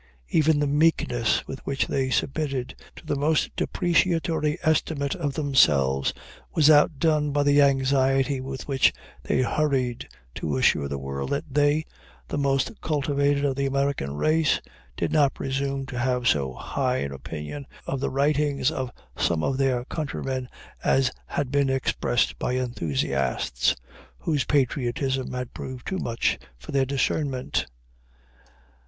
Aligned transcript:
Even 0.29 0.57
the 0.59 0.65
meekness 0.65 1.45
with 1.45 1.59
which 1.59 1.85
they 1.85 2.09
submitted 2.09 2.73
to 2.95 3.05
the 3.05 3.15
most 3.15 3.55
depreciatory 3.55 4.57
estimate 4.63 5.13
of 5.13 5.33
themselves 5.35 6.11
was 6.55 6.71
outdone 6.71 7.29
by 7.29 7.43
the 7.43 7.61
anxiety 7.61 8.41
with 8.41 8.67
which 8.67 8.91
they 9.21 9.43
hurried 9.43 10.07
to 10.33 10.57
assure 10.57 10.87
the 10.87 10.97
world 10.97 11.29
that 11.29 11.43
they, 11.53 11.85
the 12.29 12.37
most 12.39 12.71
cultivated 12.81 13.45
of 13.45 13.55
the 13.55 13.67
American 13.67 14.15
race, 14.15 14.59
did 14.97 15.11
not 15.11 15.35
presume 15.35 15.85
to 15.85 15.99
have 15.99 16.27
so 16.27 16.51
high 16.51 16.97
an 16.97 17.11
opinion 17.11 17.67
of 17.85 17.99
the 17.99 18.09
writings 18.09 18.71
of 18.71 18.91
some 19.15 19.41
one 19.41 19.51
of 19.51 19.57
their 19.59 19.85
countrymen 19.85 20.49
as 20.83 21.11
had 21.27 21.51
been 21.51 21.69
expressed 21.69 22.39
by 22.39 22.53
enthusiasts, 22.55 23.75
whose 24.17 24.45
patriotism 24.45 25.31
had 25.31 25.53
proved 25.53 25.85
too 25.85 25.99
much 25.99 26.39
for 26.57 26.71
their 26.71 26.85
discernment. 26.87 27.67